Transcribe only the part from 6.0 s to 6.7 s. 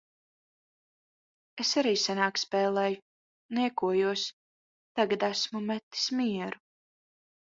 mieru.